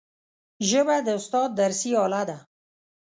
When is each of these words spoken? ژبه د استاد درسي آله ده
ژبه 0.69 0.95
د 1.05 1.07
استاد 1.19 1.49
درسي 1.59 1.91
آله 2.05 2.21
ده 2.29 2.37